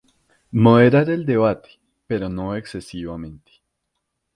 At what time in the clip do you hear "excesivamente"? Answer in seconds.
2.55-3.51